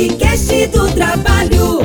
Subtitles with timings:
[0.00, 1.80] podcast do trabalho.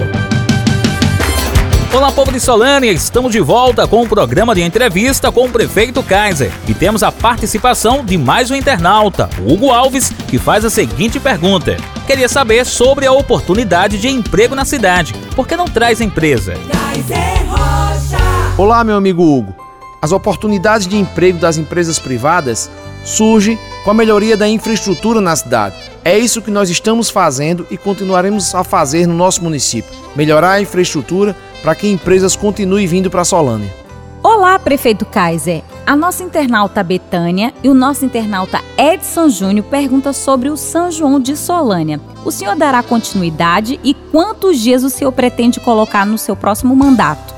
[1.93, 6.01] Olá, povo de Solânia, estamos de volta com o programa de entrevista com o prefeito
[6.01, 11.19] Kaiser e temos a participação de mais um internauta, Hugo Alves, que faz a seguinte
[11.19, 11.75] pergunta:
[12.07, 16.53] Queria saber sobre a oportunidade de emprego na cidade, por que não traz empresa?
[16.71, 18.23] Kaiser Rocha.
[18.57, 19.53] Olá, meu amigo Hugo.
[20.01, 22.71] As oportunidades de emprego das empresas privadas
[23.03, 25.94] surgem com a melhoria da infraestrutura na cidade.
[26.07, 30.61] É isso que nós estamos fazendo e continuaremos a fazer no nosso município: melhorar a
[30.61, 33.73] infraestrutura para que empresas continuem vindo para Solânia.
[34.21, 35.63] Olá, prefeito Kaiser.
[35.83, 41.19] A nossa internauta Betânia e o nosso internauta Edson Júnior pergunta sobre o São João
[41.19, 41.99] de Solânia.
[42.23, 47.33] O senhor dará continuidade e quantos dias o senhor pretende colocar no seu próximo mandato?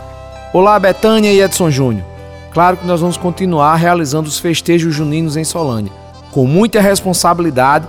[0.53, 2.05] Olá, Betânia e Edson Júnior.
[2.53, 5.91] Claro que nós vamos continuar realizando os festejos juninos em Solânia,
[6.31, 7.87] com muita responsabilidade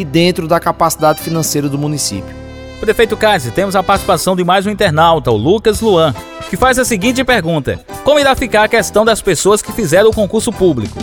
[0.00, 2.34] e dentro da capacidade financeira do município.
[2.80, 6.14] Prefeito Kaiser, temos a participação de mais um internauta, o Lucas Luan,
[6.48, 10.14] que faz a seguinte pergunta: Como irá ficar a questão das pessoas que fizeram o
[10.14, 10.98] concurso público?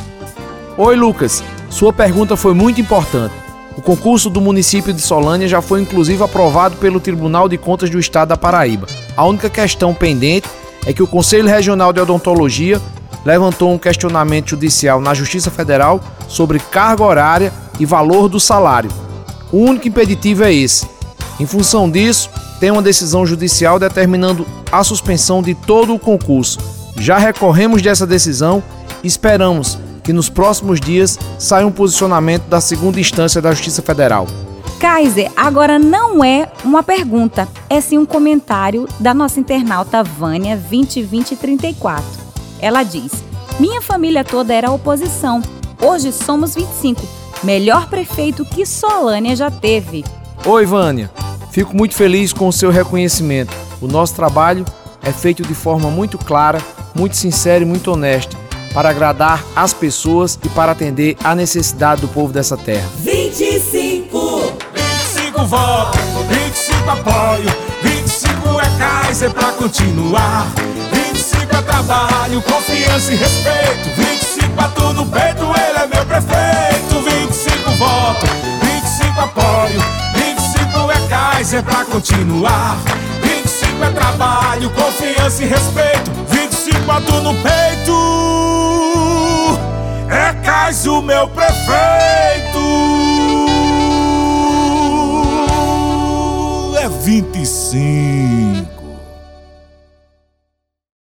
[0.76, 1.44] Oi, Lucas.
[1.70, 3.34] Sua pergunta foi muito importante.
[3.78, 8.00] O concurso do município de Solânia já foi inclusive aprovado pelo Tribunal de Contas do
[8.00, 8.88] Estado da Paraíba.
[9.16, 10.50] A única questão pendente
[10.86, 12.82] é que o Conselho Regional de Odontologia
[13.24, 18.90] levantou um questionamento judicial na Justiça Federal sobre carga horária e valor do salário.
[19.52, 20.88] O único impeditivo é esse.
[21.40, 26.60] Em função disso, tem uma decisão judicial determinando a suspensão de todo o concurso.
[26.98, 28.64] Já recorremos dessa decisão
[29.04, 34.26] e esperamos que nos próximos dias saia um posicionamento da segunda instância da Justiça Federal.
[34.80, 42.04] Kaiser, agora não é uma pergunta, é sim um comentário da nossa internauta Vânia 202034.
[42.60, 43.12] Ela diz:
[43.60, 45.42] Minha família toda era oposição.
[45.82, 47.02] Hoje somos 25.
[47.44, 50.04] Melhor prefeito que Solânia já teve.
[50.46, 51.12] Oi, Vânia.
[51.52, 53.54] Fico muito feliz com o seu reconhecimento.
[53.82, 54.66] O nosso trabalho
[55.04, 56.60] é feito de forma muito clara,
[56.96, 58.36] muito sincera e muito honesta,
[58.74, 62.88] para agradar as pessoas e para atender à necessidade do povo dessa terra.
[62.98, 64.58] 25.
[64.74, 66.00] 25 votos,
[66.30, 67.50] 25 apoio,
[67.84, 70.48] 25 é Kaiser pra continuar.
[70.92, 73.90] 25 é trabalho, confiança e respeito.
[73.96, 74.77] 25 batu
[81.54, 82.78] é pra continuar.
[83.24, 86.12] 25 é trabalho, confiança e respeito.
[86.28, 87.94] 25 batu no peito.
[90.10, 91.58] É Kaiser o meu prefeito.
[96.82, 98.77] É 25.